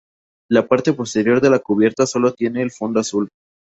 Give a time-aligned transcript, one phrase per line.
[0.49, 3.29] La parte posterior de la cubierta sólo tiene el fondo azul.